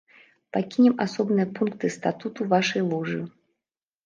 [0.55, 3.21] Пакінем асобныя пункты статуту вашай ложы.